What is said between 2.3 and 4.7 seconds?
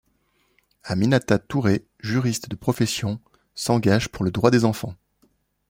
de profession, s'engage pour le droit des